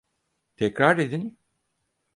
[0.55, 1.37] Tekrar edin.